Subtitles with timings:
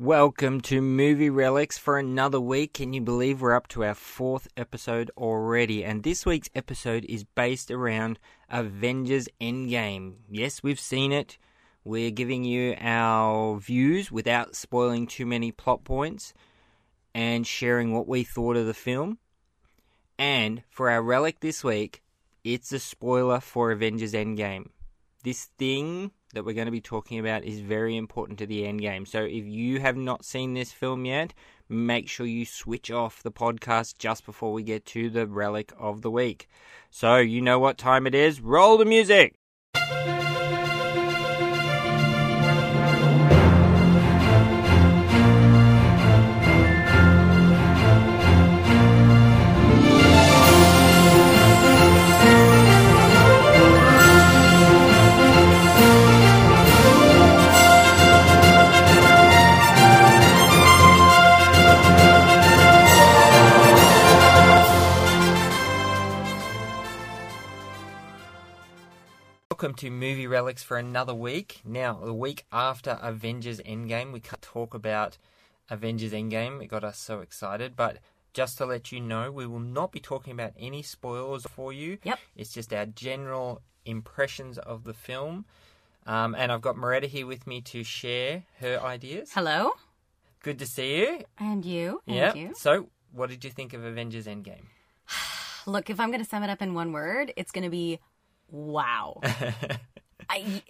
[0.00, 2.72] Welcome to Movie Relics for another week.
[2.72, 5.84] Can you believe we're up to our fourth episode already?
[5.84, 8.18] And this week's episode is based around
[8.48, 10.14] Avengers Endgame.
[10.30, 11.36] Yes, we've seen it.
[11.84, 16.32] We're giving you our views without spoiling too many plot points
[17.14, 19.18] and sharing what we thought of the film.
[20.18, 22.00] And for our relic this week,
[22.42, 24.70] it's a spoiler for Avengers Endgame.
[25.24, 28.80] This thing that we're going to be talking about is very important to the end
[28.80, 29.06] game.
[29.06, 31.34] So if you have not seen this film yet,
[31.68, 36.02] make sure you switch off the podcast just before we get to the relic of
[36.02, 36.48] the week.
[36.90, 38.40] So you know what time it is.
[38.40, 39.39] Roll the music.
[69.60, 71.60] Welcome to Movie Relics for another week.
[71.66, 75.18] Now, the week after Avengers Endgame, we can't talk about
[75.68, 76.62] Avengers Endgame.
[76.62, 77.98] It got us so excited, but
[78.32, 81.98] just to let you know, we will not be talking about any spoilers for you.
[82.04, 82.18] Yep.
[82.36, 85.44] It's just our general impressions of the film.
[86.06, 89.30] Um, and I've got Moretta here with me to share her ideas.
[89.34, 89.72] Hello.
[90.42, 91.24] Good to see you.
[91.38, 92.00] And you.
[92.06, 92.32] And yeah.
[92.34, 92.54] you.
[92.56, 94.64] So, what did you think of Avengers Endgame?
[95.66, 98.00] Look, if I'm going to sum it up in one word, it's going to be
[98.50, 99.20] wow.
[100.28, 100.62] I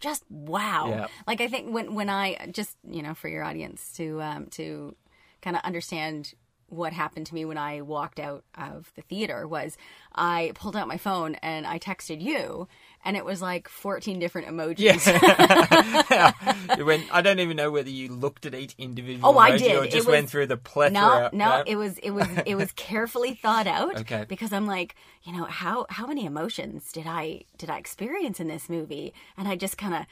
[0.00, 0.88] just wow.
[0.88, 1.06] Yeah.
[1.26, 4.94] Like I think when when I just you know for your audience to um, to
[5.40, 6.34] kind of understand
[6.72, 9.76] what happened to me when I walked out of the theater was
[10.14, 12.66] I pulled out my phone and I texted you
[13.04, 15.02] and it was like 14 different emojis.
[16.78, 19.76] It went, I don't even know whether you looked at each individual Oh, I did.
[19.76, 20.92] or just was- went through the plethora.
[20.92, 21.62] No, no, Yeah.
[21.66, 24.00] it was it was it was carefully thought out.
[24.00, 24.24] Okay.
[24.28, 28.48] Because I'm like, you know, how how many emotions did I did I experience in
[28.48, 29.12] this movie?
[29.36, 30.06] And I just kind of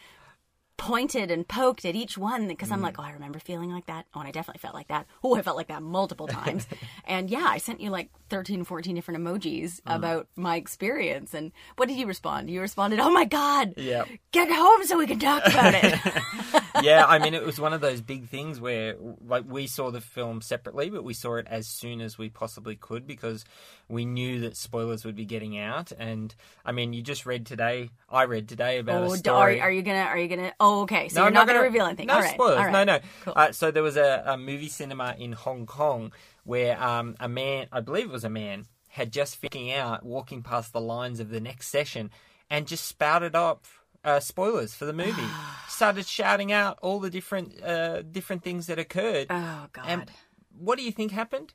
[0.81, 2.73] pointed and poked at each one because Mm.
[2.73, 4.07] I'm like, oh, I remember feeling like that.
[4.15, 5.07] Oh, and I definitely felt like that.
[5.23, 6.67] Oh, I felt like that multiple times.
[7.05, 9.95] and yeah, I sent you like 13, 14 different emojis Mm.
[9.95, 11.35] about my experience.
[11.35, 12.49] And what did you respond?
[12.51, 14.05] You responded, oh my God, Yeah.
[14.33, 15.95] get home so we can talk about it.
[16.83, 20.01] yeah, I mean, it was one of those big things where, like, we saw the
[20.01, 23.45] film separately, but we saw it as soon as we possibly could because
[23.89, 25.93] we knew that spoilers would be getting out.
[25.99, 27.91] And I mean, you just read today.
[28.09, 29.61] I read today about oh, a d- are, story.
[29.61, 29.99] are you gonna?
[30.01, 30.53] Are you gonna?
[30.61, 31.09] Oh, okay.
[31.09, 32.07] So No, you're I'm not gonna, gonna- reveal anything.
[32.07, 32.35] No All right.
[32.35, 32.59] spoilers.
[32.59, 32.73] All right.
[32.73, 33.01] No, no.
[33.25, 33.33] Cool.
[33.37, 36.13] Uh, so there was a, a movie cinema in Hong Kong
[36.45, 40.43] where um, a man, I believe it was a man, had just freaking out walking
[40.43, 42.11] past the lines of the next session
[42.49, 43.65] and just spouted up
[44.05, 45.23] uh, spoilers for the movie.
[45.81, 49.29] Started shouting out all the different uh, different things that occurred.
[49.31, 49.85] Oh God.
[49.87, 50.11] And
[50.59, 51.55] what do you think happened?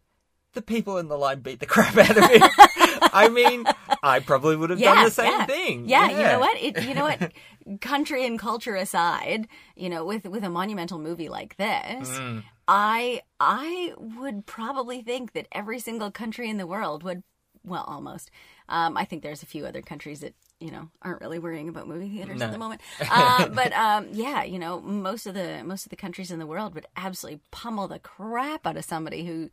[0.54, 2.40] The people in the line beat the crap out of me.
[3.14, 3.66] I mean,
[4.02, 5.46] I probably would have done the same yeah.
[5.46, 5.88] thing.
[5.88, 6.58] Yeah, you know what?
[6.58, 7.34] It, you know what?
[7.82, 12.44] Country and culture aside, you know, with with a monumental movie like this, Mm.
[12.68, 17.22] I I would probably think that every single country in the world would,
[17.64, 18.32] well, almost.
[18.70, 21.88] Um, I think there's a few other countries that you know aren't really worrying about
[21.88, 22.46] movie theaters No.
[22.46, 22.82] at the moment.
[23.12, 26.46] Uh, but um, yeah, you know, most of the most of the countries in the
[26.48, 29.50] world would absolutely pummel the crap out of somebody who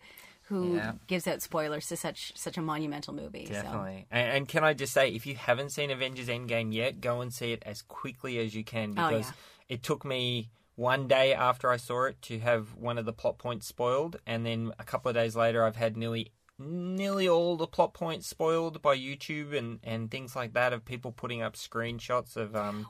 [0.46, 0.92] who Yeah.
[1.06, 3.46] gives out spoilers to such such a monumental movie.
[3.46, 3.52] so.
[3.52, 4.06] Definitely.
[4.10, 7.32] And, and can I just say, if you haven't seen Avengers Endgame yet, go and
[7.32, 9.32] see it as quickly as you can Oh, because yeah.
[9.76, 13.38] it took me one day after I saw it to have one of the plot
[13.38, 17.66] points spoiled, and then a couple of days later, I've had nearly nearly all the
[17.66, 22.36] plot points spoiled by YouTube and, and things like that of people putting up screenshots
[22.36, 22.86] of um,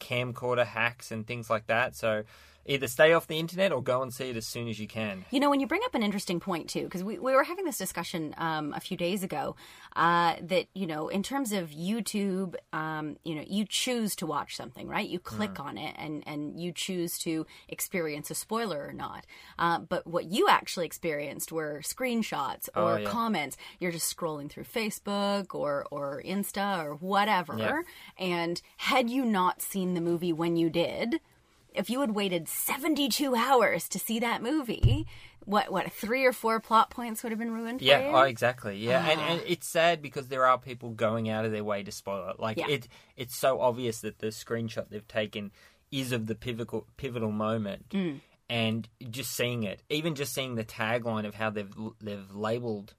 [0.00, 1.96] camcorder hacks and things like that.
[1.96, 2.24] So
[2.66, 5.24] either stay off the internet or go and see it as soon as you can.
[5.30, 7.64] You know, when you bring up an interesting point too, because we, we were having
[7.64, 9.56] this discussion um, a few days ago,
[9.96, 14.56] uh, that you know, in terms of YouTube, um, you know, you choose to watch
[14.56, 15.08] something, right?
[15.08, 15.64] You click Mm.
[15.64, 19.26] on it, and and you choose to experience a spoiler or not.
[19.58, 23.10] Uh, but what you actually experienced were screenshots or Oh, yeah.
[23.10, 23.56] comments.
[23.78, 27.82] You're just scrolling through Facebook or or Insta or whatever, Yeah.
[28.18, 31.20] and had you not seen the movie when you did
[31.74, 35.06] if you had waited 72 hours to see that movie,
[35.44, 38.78] what what three or four plot points would have been ruined for Yeah, oh, exactly.
[38.78, 41.92] Yeah, and, and it's sad because there are people going out of their way to
[41.92, 42.40] spoil it.
[42.40, 42.68] Like Yeah.
[42.68, 45.50] it, it's so obvious that the screenshot they've taken
[45.90, 48.20] is of the pivotal pivotal moment, Mm.
[48.48, 52.94] and just seeing it, even just seeing the tagline of how they've they've labeled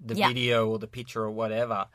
[0.00, 0.28] the Yeah.
[0.28, 1.86] video or the picture or whatever,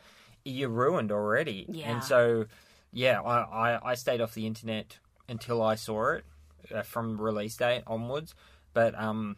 [0.44, 1.66] you're ruined already.
[1.68, 1.92] Yeah.
[1.92, 2.46] And so,
[2.94, 5.00] yeah, I, I I stayed off the internet
[5.30, 6.26] until I saw it.
[6.74, 8.34] uh, from release date onwards.
[8.74, 9.38] But um,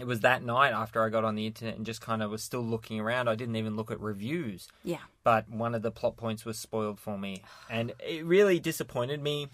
[0.00, 2.42] it was that night after I got on the internet and just kind of was
[2.42, 3.28] still looking around.
[3.28, 4.98] I didn't even look at reviews, Yeah.
[5.22, 9.48] but one of the plot points was spoiled for me, and it really disappointed me.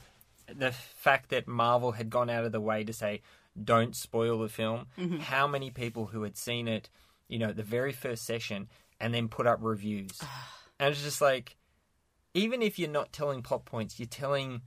[0.53, 3.21] The fact that Marvel had gone out of the way to say,
[3.63, 4.87] "Don't spoil the film."
[5.21, 6.89] How many people who had seen it,
[7.29, 8.69] you know, the very first session,
[9.01, 10.21] and then put up reviews,
[10.79, 11.57] and it's just like,
[12.35, 14.63] even if you're not telling plot points, you're telling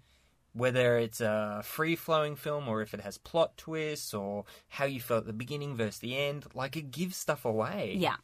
[0.56, 5.00] whether it's a free flowing film or if it has plot twists or how you
[5.02, 6.46] felt at the beginning versus the end.
[6.56, 7.96] Like it gives stuff away.
[7.98, 8.16] Yeah.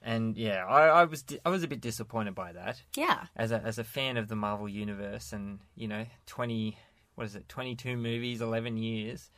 [0.00, 3.26] And yeah, I, I was di- I was a bit disappointed by that Yeah.
[3.36, 6.78] as a as a fan of the Marvel universe and you know twenty
[7.16, 9.28] what is it twenty two movies eleven years.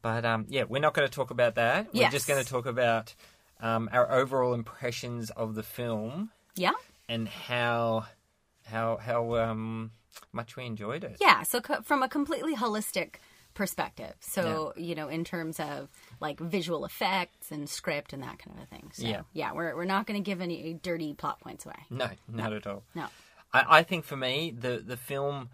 [0.00, 1.92] But um, yeah, we're not going to talk about that.
[1.92, 3.14] We're just going to talk about
[3.60, 6.72] um, our overall impressions of the film Yeah.
[7.08, 8.06] and how
[8.64, 9.90] how how um,
[10.32, 11.16] much we enjoyed it.
[11.20, 11.42] Yeah.
[11.42, 13.16] So co- from a completely holistic
[13.54, 14.14] perspective.
[14.20, 15.88] So, you know, in terms of
[16.20, 18.90] like visual effects and script and that kind of a thing.
[18.94, 19.22] So, Yeah.
[19.32, 21.74] yeah, we're, we're not going to give any dirty plot points away.
[21.90, 22.84] No, not at all.
[22.94, 23.06] No.
[23.52, 25.48] I, I think for me, the the film,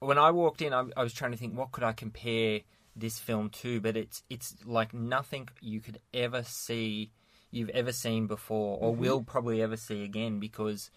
[0.00, 2.60] when I walked in, I, I was trying to think what could I compare
[2.96, 7.12] this film to, but it's it's like nothing you could ever see,
[7.52, 9.02] you've ever seen before, or mm-hmm.
[9.02, 10.90] will probably ever see again, because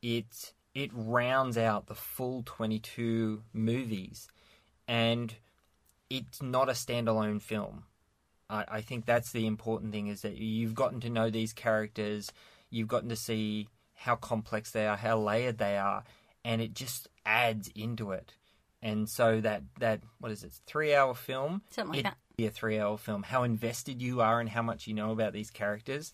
[0.00, 4.28] it it rounds out the full twenty two movies,
[4.88, 5.34] and
[6.10, 7.84] it's not a standalone film.
[8.48, 12.30] I, I think that's the important thing is that you've gotten to know these characters,
[12.70, 16.04] you've gotten to see how complex they are, how layered they are,
[16.44, 18.34] and it just adds into it.
[18.82, 21.62] And so that that what is it, three hour film?
[21.70, 22.16] Something like it, that.
[22.36, 23.22] Be a three hour film.
[23.22, 26.12] How invested you are and how much you know about these characters.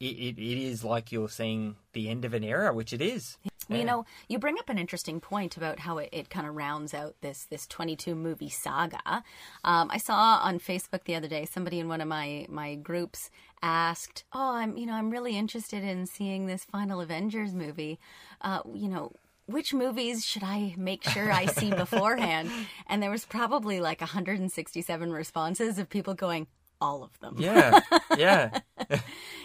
[0.00, 3.36] It, it, it is like you're seeing the end of an era, which it is.
[3.68, 6.94] You know, you bring up an interesting point about how it, it kind of rounds
[6.94, 9.22] out this this 22 movie saga.
[9.62, 13.30] Um, I saw on Facebook the other day somebody in one of my my groups
[13.60, 17.98] asked, "Oh, I'm you know I'm really interested in seeing this final Avengers movie.
[18.40, 19.12] Uh, you know."
[19.46, 22.50] Which movies should I make sure I see beforehand?
[22.86, 26.48] And there was probably like 167 responses of people going,
[26.80, 27.36] all of them.
[27.38, 27.80] Yeah,
[28.16, 28.60] yeah,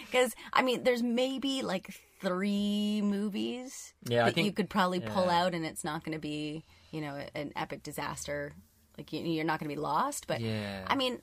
[0.06, 1.90] Because I mean, there's maybe like
[2.22, 6.22] three movies Yeah, that think- you could probably pull out, and it's not going to
[6.22, 8.54] be you know an epic disaster.
[8.98, 10.28] Like you, you're not going to be lost.
[10.28, 10.86] But Yeah.
[10.88, 11.22] I mean,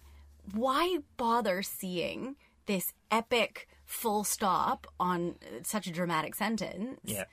[0.54, 2.34] why bother seeing
[2.66, 7.24] this epic full stop on such a dramatic sentence yeah.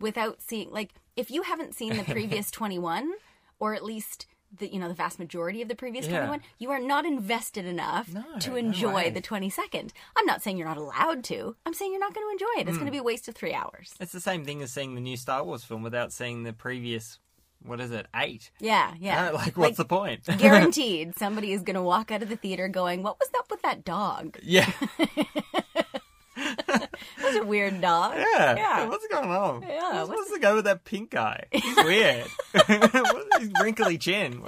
[0.00, 3.12] without seeing like if you haven't seen the previous 21
[3.58, 4.26] or at least
[4.56, 6.18] the you know the vast majority of the previous Yeah.
[6.26, 9.10] 21 you are not invested enough No, to enjoy way.
[9.10, 12.32] the 22nd i'm not saying you're not allowed to i'm saying you're not going to
[12.32, 12.84] enjoy it it's Hmm.
[12.84, 15.00] going to be a waste of three hours It's the same thing as seeing the
[15.02, 17.18] new Star Wars film without seeing the previous.
[17.62, 18.06] What is it?
[18.14, 18.50] Eight.
[18.60, 20.24] yeah yeah like, what's the point?
[20.38, 23.60] guaranteed somebody is going to walk out of the theater going what was up with
[23.62, 24.70] that dog yeah.
[26.66, 26.88] that
[27.22, 28.54] was a weird dog Yeah.
[28.56, 28.88] Yeah.
[28.88, 29.62] What's going on?
[29.62, 31.44] Yeah, What's, what's- the go with that pink guy?
[31.50, 32.26] He's weird.
[33.62, 34.42] wrinkly chin?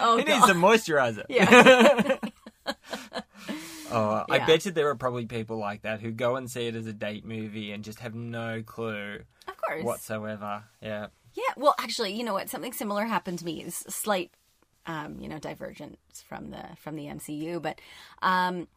[0.00, 1.24] Oh, he needs some moisturizer.
[1.28, 2.16] yeah
[3.90, 4.46] Oh, I Yeah.
[4.46, 6.92] bet you there are probably people like that who go and see it as a
[6.92, 10.64] date movie and just have no clue of course whatsoever.
[10.82, 11.08] Yeah.
[11.34, 12.48] Yeah, well, actually, you know what?
[12.48, 13.62] Something similar happened to me.
[13.62, 14.30] It's a slight,
[14.86, 15.96] um, you know, divergence
[16.28, 17.80] from the from the MCU, but
[18.22, 18.68] um,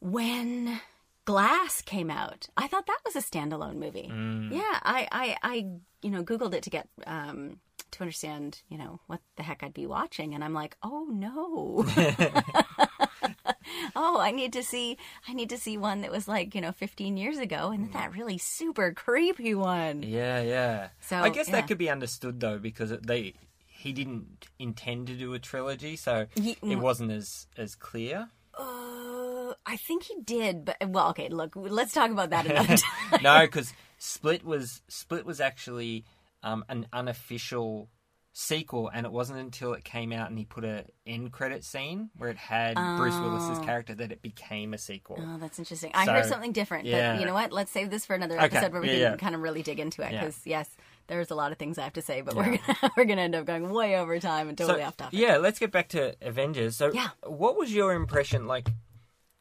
[0.00, 0.80] when
[1.24, 4.08] Glass came out, I thought that was a standalone movie.
[4.54, 5.54] Yeah, I, I, I,
[6.02, 7.58] you know, googled it to get um,
[7.92, 11.84] to understand, you know, what the heck I'd be watching, and I'm like, oh no.
[13.96, 14.96] oh, I need to see.
[15.28, 18.14] I need to see one that was like you know 15 years ago, and that
[18.14, 20.02] really super creepy one.
[20.02, 20.88] Yeah, yeah.
[21.00, 21.56] So, I guess yeah.
[21.56, 23.34] that could be understood though because they
[23.66, 28.28] he didn't intend to do a trilogy, so Ye- it wasn't as as clear.
[28.58, 31.28] Uh, I think he did, but well, okay.
[31.28, 32.76] Look, let's talk about that another
[33.10, 33.22] time.
[33.22, 36.04] no, because Split was Split was actually
[36.42, 37.88] um, an unofficial
[38.32, 42.10] sequel, and it wasn't until it came out and he put a end credit scene
[42.16, 45.18] where it had Bruce Willis's character that it became a sequel.
[45.20, 45.90] Oh, that's interesting.
[45.94, 47.12] I heard something different, yeah.
[47.14, 47.52] but you know what?
[47.52, 49.16] Let's save this for another Okay, episode where we yeah, can yeah.
[49.16, 50.12] kind of really dig into it.
[50.12, 50.68] Because yes,
[51.08, 53.34] there's a lot of things I have to say, but we're gonna we're gonna end
[53.34, 55.18] up going way over time and totally So, off topic.
[55.18, 56.76] Yeah, let's get back to Avengers.
[56.76, 57.08] So, Yeah.
[57.24, 58.46] what was your impression?
[58.46, 58.68] Like,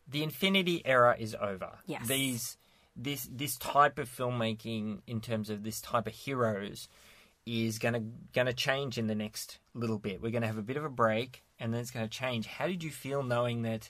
[0.07, 1.69] the Infinity era is over.
[1.85, 2.07] Yes.
[2.07, 2.57] These,
[3.01, 6.87] this, this type of filmmaking, in terms of this type of heroes,
[7.45, 8.03] is gonna
[8.33, 10.21] gonna change in the next little bit.
[10.21, 12.45] We're gonna have a bit of a break, and then it's gonna change.
[12.45, 13.89] How did you feel knowing that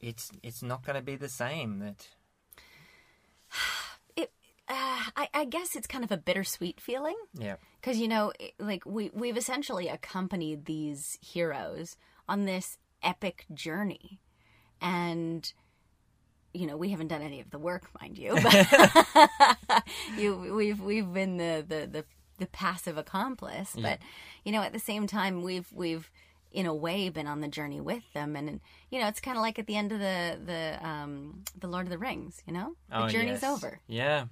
[0.00, 1.78] it's it's not gonna be the same?
[1.78, 2.08] That
[4.16, 4.30] It,
[4.68, 7.16] uh, I, I guess it's kind of a bittersweet feeling.
[7.34, 11.96] yeah, because you know like we we've essentially accompanied these heroes
[12.28, 14.20] on this epic journey
[14.80, 15.52] and
[16.54, 19.84] you know we haven't done any of the work mind you but
[20.18, 22.04] you we've we've been the the the,
[22.38, 23.98] the passive accomplice but
[24.44, 26.10] you know at the same time we've we've
[26.50, 29.42] in a way been on the journey with them and you know it's kind of
[29.42, 32.74] like at the end of the the um the lord of the rings you know
[32.90, 33.44] the Oh, journey's yes.
[33.44, 34.26] over Yeah.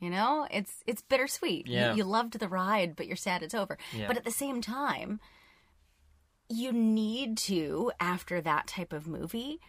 [0.00, 1.66] you know, it's it's bittersweet.
[1.66, 1.90] Yeah.
[1.90, 3.76] You, you loved the ride, but you're sad it's over.
[3.92, 4.06] Yeah.
[4.06, 5.20] But at the same time,
[6.48, 9.60] you need to after that type of movie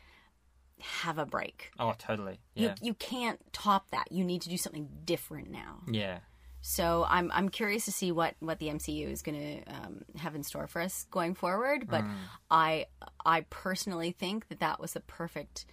[0.82, 1.72] have a break.
[1.80, 2.40] Oh, totally.
[2.56, 2.76] Yeah.
[2.82, 4.12] You you can't top that.
[4.12, 5.82] You need to do something different now.
[5.88, 6.20] yeah.
[6.64, 10.36] So I'm I'm curious to see what what the MCU is going to um, have
[10.36, 11.88] in store for us going forward.
[11.90, 12.14] But Mm.
[12.52, 12.86] I
[13.26, 15.66] I personally think that that was the perfect,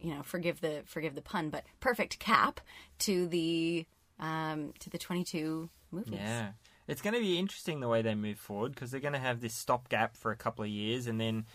[0.00, 2.60] you know, forgive the forgive the pun, but perfect cap
[3.00, 3.86] to the
[4.20, 6.14] um, to the 22 movies.
[6.14, 6.50] Yeah.
[6.86, 9.40] It's going to be interesting the way they move forward because they're going to have
[9.40, 11.46] this stopgap for a couple of years and then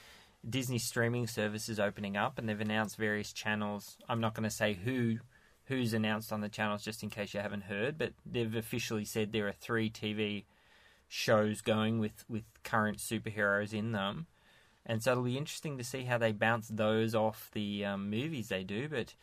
[0.48, 3.98] Disney streaming services opening up and they've announced various channels.
[4.08, 5.20] I'm not going to say who
[5.66, 9.32] who's announced on the channels just in case you haven't heard, but they've officially said
[9.32, 10.46] there are 3 TV
[11.08, 14.28] shows going with with current superheroes in them.
[14.86, 18.50] And so it'll be interesting to see how they bounce those off the um, movies
[18.50, 19.16] they do, but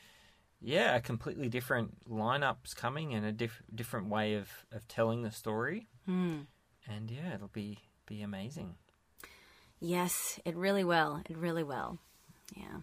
[0.60, 5.30] yeah, a completely different lineups coming and a diff- different way of, of telling the
[5.30, 5.88] story.
[6.06, 6.40] Hmm.
[6.88, 8.74] And yeah, it'll be be amazing.
[9.84, 11.20] Yes, it really will.
[11.28, 11.98] It really will.
[12.56, 12.82] Yeah.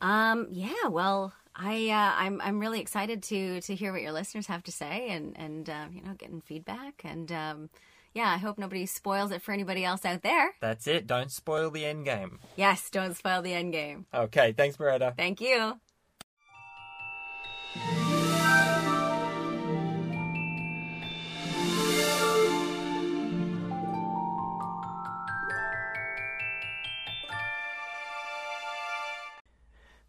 [0.00, 0.48] Um.
[0.50, 0.88] Yeah.
[0.88, 4.72] Well, I uh, I'm I'm really excited to to hear what your listeners have to
[4.72, 7.70] say and and uh, you know getting feedback and um,
[8.12, 8.28] yeah.
[8.28, 10.54] I hope nobody spoils it for anybody else out there.
[10.60, 11.06] That's it.
[11.06, 12.40] Don't spoil the end game.
[12.56, 12.90] Yes.
[12.90, 14.06] Don't spoil the end game.
[14.12, 15.16] Okay, thanks, Beretta.
[15.16, 15.78] Thank you.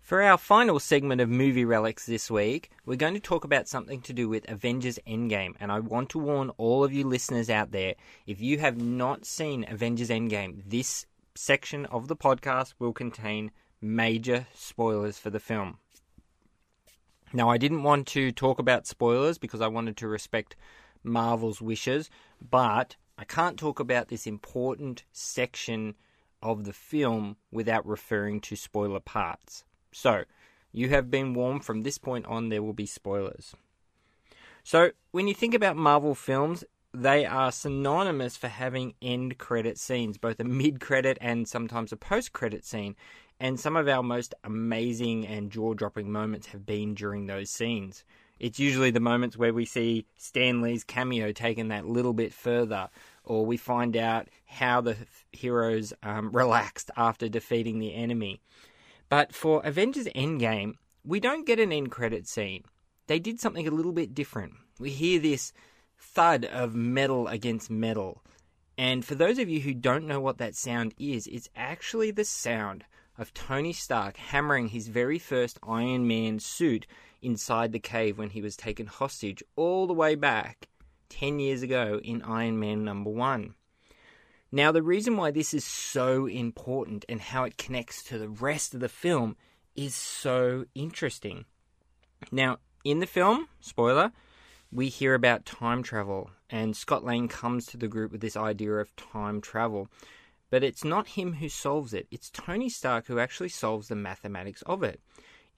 [0.06, 4.02] For our final segment of movie relics this week, we're going to talk about something
[4.02, 5.56] to do with Avengers Endgame.
[5.60, 7.96] And I want to warn all of you listeners out there
[8.28, 13.50] if you have not seen Avengers Endgame, this section of the podcast will contain
[13.82, 15.80] major spoilers for the film.
[17.34, 20.56] Now, I didn't want to talk about spoilers because I wanted to respect
[21.04, 25.96] Marvel's wishes, but I can't talk about this important section
[26.44, 29.64] of the film without referring to spoiler parts.
[29.98, 30.26] So,
[30.74, 33.56] you have been warned from this point on, there will be spoilers.
[34.62, 40.18] So, when you think about Marvel films, they are synonymous for having end credit scenes,
[40.18, 42.98] both a mid credit and sometimes a post credit scene.
[43.40, 48.04] And some of our most amazing and jaw dropping moments have been during those scenes.
[48.38, 52.90] It's usually the moments where we see Stan Lee's cameo taken that little bit further,
[53.24, 54.98] or we find out how the
[55.32, 58.42] heroes um, relaxed after defeating the enemy.
[59.10, 62.64] But for Avengers Endgame, we don't get an end credit scene.
[63.08, 64.54] They did something a little bit different.
[64.80, 65.54] We hear this
[66.00, 68.24] thud of metal against metal.
[68.78, 72.26] And for those of you who don't know what that sound is, it's actually the
[72.26, 72.84] sound
[73.18, 76.86] of Tony Stark hammering his very first Iron Man suit
[77.22, 80.68] inside the cave when he was taken hostage all the way back
[81.10, 83.54] 10 years ago in Iron Man number 1.
[84.56, 88.74] Now, the reason why this is so important and how it connects to the rest
[88.74, 89.36] of the film
[89.76, 91.44] is so interesting.
[92.32, 94.14] Now, in the film, spoiler,
[94.72, 98.72] we hear about time travel, and Scott Lang comes to the group with this idea
[98.76, 99.90] of time travel.
[100.50, 104.62] But it's not him who solves it, it's Tony Stark who actually solves the mathematics
[104.62, 105.02] of it.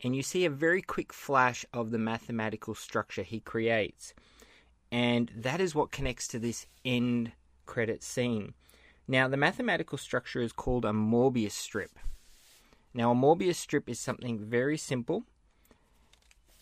[0.04, 4.16] And you see a very quick flash of the mathematical structure he creates.
[4.92, 7.34] And that is what connects to this end
[7.68, 8.56] credit scene.
[9.10, 11.98] Now, the mathematical structure is called a Möbius strip.
[12.94, 15.24] Now, a Möbius strip is something very simple.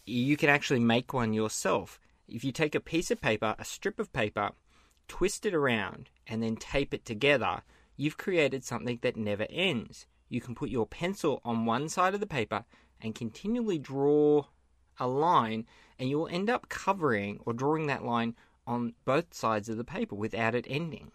[0.05, 1.99] You can actually make one yourself.
[2.27, 4.51] If you take a piece of paper, a strip of paper,
[5.07, 7.63] twist it around, and then tape it together,
[7.97, 10.05] you've created something that never ends.
[10.29, 12.65] You can put your pencil on one side of the paper
[13.01, 14.45] and continually draw
[14.99, 15.65] a line,
[15.97, 18.35] and you will end up covering or drawing that line
[18.67, 21.11] on both sides of the paper without it ending.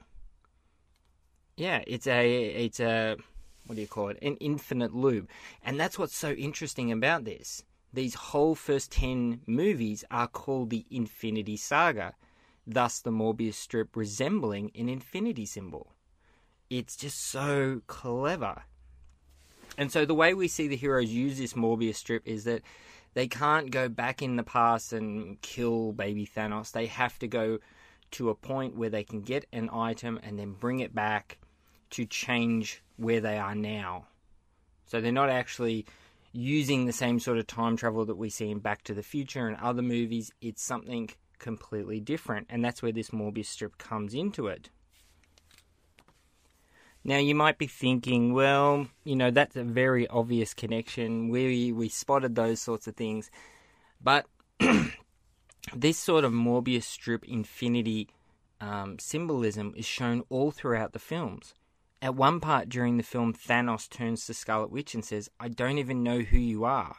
[1.61, 3.19] Yeah, it's a it's a
[3.67, 4.19] what do you call it?
[4.23, 5.29] An infinite loop.
[5.63, 7.63] And that's what's so interesting about this.
[7.93, 12.15] These whole first 10 movies are called the Infinity Saga,
[12.67, 15.93] thus the Möbius strip resembling an infinity symbol.
[16.71, 18.63] It's just so clever.
[19.77, 22.63] And so the way we see the heroes use this Möbius strip is that
[23.13, 26.73] they can't go back in the past and kill baby Thanos.
[26.73, 27.59] They have to go
[28.13, 31.37] to a point where they can get an item and then bring it back
[31.91, 34.07] to change where they are now.
[34.87, 35.87] So they're not actually
[36.33, 39.49] using the same sort of time travel that we see in Back to the Future
[39.49, 40.33] and other movies.
[40.41, 44.71] It's something completely different, and that's where this Möbius strip comes into it.
[47.03, 51.31] Now you might be thinking, well, you know, that's a very obvious connection.
[51.31, 53.31] We we spotted those sorts of things.
[54.03, 54.27] But
[55.75, 58.09] this sort of Möbius strip infinity
[58.61, 61.55] um, symbolism is shown all throughout the films.
[62.03, 65.79] At one part during the film, Thanos turns to Scarlet Witch and says, I don't
[65.79, 66.97] even know who you are.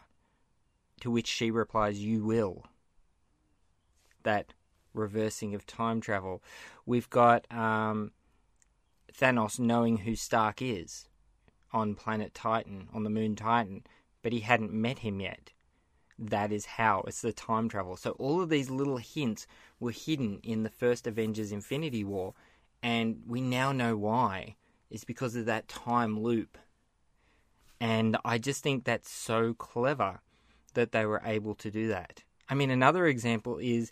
[1.01, 2.65] To which she replies, You will.
[4.23, 4.53] That
[4.93, 6.43] reversing of time travel.
[6.85, 8.11] We've got um,
[9.11, 11.07] Thanos knowing who Stark is
[11.73, 13.83] on planet Titan, on the moon Titan,
[14.21, 15.51] but he hadn't met him yet.
[16.19, 17.03] That is how.
[17.07, 17.95] It's the time travel.
[17.95, 19.47] So all of these little hints
[19.79, 22.35] were hidden in the first Avengers Infinity War,
[22.83, 24.55] and we now know why.
[24.91, 26.57] It's because of that time loop.
[27.79, 30.19] And I just think that's so clever
[30.75, 32.23] that they were able to do that.
[32.47, 33.91] I mean, another example is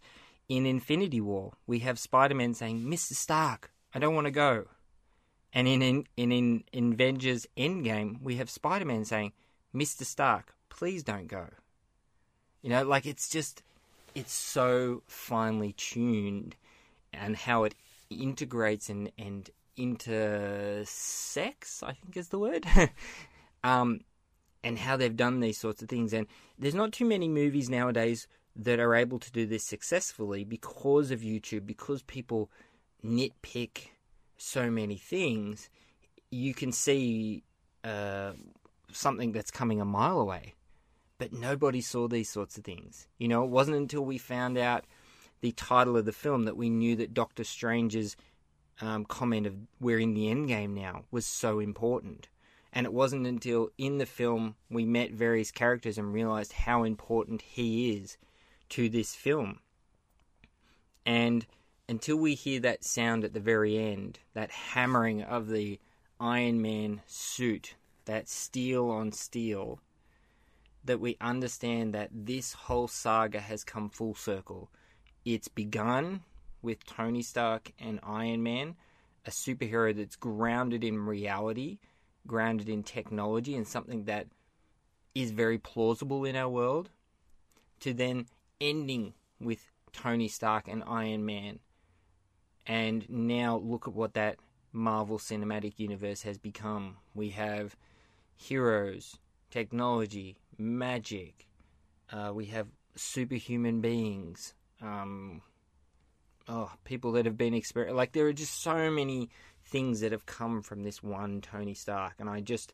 [0.49, 3.13] in Infinity War, we have Spider Man saying, Mr.
[3.13, 4.65] Stark, I don't want to go.
[5.53, 9.33] And in, in, in, in Avengers Endgame, we have Spider Man saying,
[9.73, 10.03] Mr.
[10.03, 11.47] Stark, please don't go.
[12.61, 13.63] You know, like it's just,
[14.13, 16.55] it's so finely tuned
[17.13, 17.75] and how it
[18.09, 22.65] integrates and, and intersex, I think is the word.
[23.63, 24.01] um,
[24.63, 26.13] and how they've done these sorts of things.
[26.13, 31.11] And there's not too many movies nowadays that are able to do this successfully because
[31.11, 32.49] of YouTube, because people
[33.05, 33.89] nitpick
[34.37, 35.69] so many things.
[36.29, 37.43] You can see
[37.83, 38.33] uh,
[38.91, 40.55] something that's coming a mile away
[41.19, 43.07] but nobody saw these sorts of things.
[43.19, 44.85] You know, it wasn't until we found out
[45.41, 48.15] the title of the film that we knew that Doctor Strange's
[48.81, 52.27] um, comment of "We're in the end game now" was so important.
[52.71, 57.41] And it wasn't until in the film we met various characters and realized how important
[57.41, 58.17] he is
[58.69, 59.59] to this film.
[61.05, 61.47] And
[61.87, 65.79] until we hear that sound at the very end, that hammering of the
[66.19, 69.79] Iron Man suit, that steel on steel,
[70.83, 74.69] that we understand that this whole saga has come full circle.
[75.25, 76.21] It's begun
[76.61, 78.75] with Tony Stark and Iron Man,
[79.25, 81.79] a superhero that's grounded in reality,
[82.27, 84.27] grounded in technology, and something that
[85.15, 86.89] is very plausible in our world,
[87.79, 88.27] to then
[88.61, 91.59] ending with Tony Stark and Iron Man.
[92.65, 94.37] And now look at what that
[94.71, 96.97] Marvel Cinematic Universe has become.
[97.15, 97.75] We have
[98.35, 99.17] heroes,
[99.49, 101.47] technology, magic.
[102.11, 104.53] Uh, we have superhuman beings.
[104.81, 105.41] Um,
[106.49, 107.95] oh, people that have been experienced.
[107.95, 109.29] Like there are just so many
[109.63, 112.73] things that have come from this one Tony Stark, and I just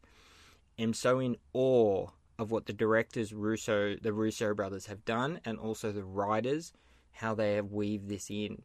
[0.79, 2.07] am so in awe
[2.39, 6.73] of what the directors Russo, the Russo brothers, have done, and also the writers,
[7.11, 8.63] how they have weaved this in,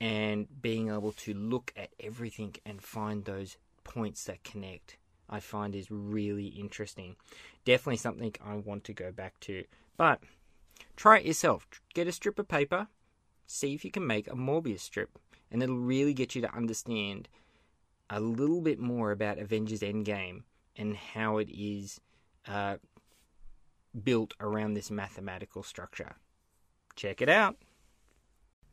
[0.00, 4.96] and being able to look at everything and find those points that connect.
[5.30, 7.16] I find is really interesting.
[7.66, 9.64] Definitely something I want to go back to.
[9.98, 10.20] But
[10.96, 11.66] try it yourself.
[11.92, 12.88] Get a strip of paper,
[13.48, 15.18] see if you can make a Möbius strip,
[15.50, 17.28] and it'll really get you to understand
[18.10, 20.42] a little bit more about Avengers Endgame
[20.76, 22.00] and how it is
[22.46, 22.76] uh,
[24.04, 26.14] built around this mathematical structure.
[26.94, 27.56] Check it out.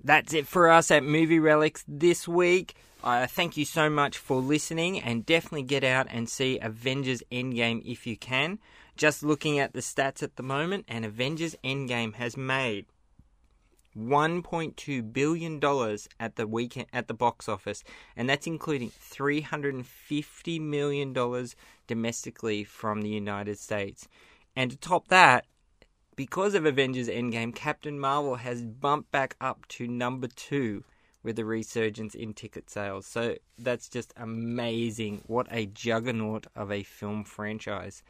[0.03, 2.75] That's it for us at Movie Relics this week.
[3.03, 7.81] Uh, thank you so much for listening, and definitely get out and see Avengers Endgame
[7.85, 8.59] if you can.
[8.97, 12.85] Just looking at the stats at the moment, and Avengers Endgame has made
[13.97, 17.83] 1.2 billion dollars at the weekend at the box office,
[18.15, 21.55] and that's including 350 million dollars
[21.87, 24.07] domestically from the United States.
[24.55, 25.45] And to top that,
[26.15, 30.83] because of Avengers Endgame, Captain Marvel has bumped back up to number two
[31.23, 33.05] with a resurgence in ticket sales.
[33.05, 35.23] So that's just amazing.
[35.25, 38.03] What a juggernaut of a film franchise.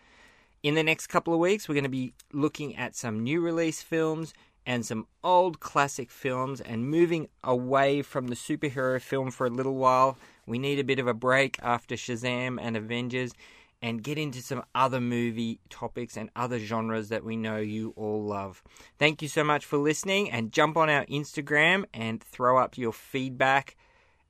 [0.62, 3.82] In the next couple of weeks, we're going to be looking at some new release
[3.82, 4.34] films
[4.66, 9.76] and some old classic films and moving away from the superhero film for a little
[9.76, 10.18] while.
[10.46, 13.34] We need a bit of a break after Shazam and Avengers
[13.82, 18.24] and get into some other movie topics and other genres that we know you all
[18.24, 18.64] love.
[18.98, 22.94] Thank you so much for listening and jump on our Instagram and throw up your
[22.94, 23.76] feedback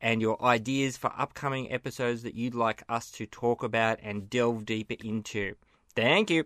[0.02, 4.66] and your ideas for upcoming episodes that you'd like us to talk about and delve
[4.66, 5.56] deeper into.
[5.96, 6.46] Thank you.